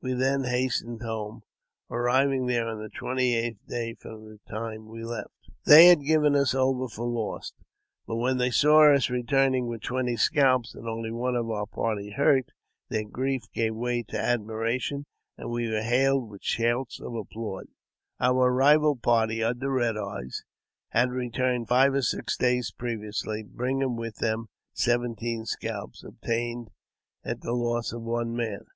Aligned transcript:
We 0.00 0.12
then 0.12 0.44
hastened 0.44 1.02
home, 1.02 1.42
arriving 1.90 2.46
there 2.46 2.68
on 2.68 2.80
the 2.80 2.88
twenty 2.88 3.34
eighth 3.34 3.66
day 3.66 3.94
from 3.94 4.26
the 4.26 4.38
time 4.48 4.86
we 4.86 5.02
left. 5.02 5.50
They 5.66 5.86
had 5.86 6.04
given 6.04 6.36
us 6.36 6.54
over 6.54 6.86
for 6.86 7.04
lost; 7.08 7.54
but 8.06 8.14
when 8.14 8.36
they 8.38 8.52
saw 8.52 8.94
us 8.94 9.10
returning 9.10 9.66
with 9.66 9.82
twenty 9.82 10.16
scalps, 10.16 10.72
and 10.76 10.86
only 10.88 11.10
one 11.10 11.34
of 11.34 11.50
our 11.50 11.66
party 11.66 12.10
hurt, 12.12 12.50
their 12.90 13.02
grief 13.04 13.42
gave 13.52 13.74
way 13.74 14.04
to 14.04 14.20
admiration, 14.20 15.04
and 15.36 15.50
we 15.50 15.68
were 15.68 15.82
hailed 15.82 16.30
with 16.30 16.44
shouts 16.44 17.00
of 17.00 17.16
applause. 17.16 17.66
Our 18.20 18.52
rival 18.52 18.94
party, 18.94 19.42
under 19.42 19.76
Bed 19.76 19.96
Eyes, 19.96 20.44
had 20.90 21.10
returned 21.10 21.66
five 21.66 21.92
or 21.94 22.02
six 22.02 22.36
•days 22.36 22.72
previously, 22.76 23.42
bringing 23.42 23.96
with 23.96 24.18
them 24.18 24.46
seventeen 24.72 25.44
scalps, 25.44 26.04
obtained 26.04 26.70
at 27.24 27.40
the 27.40 27.50
loss 27.54 27.92
of 27.92 28.02
one 28.02 28.32
man. 28.36 28.66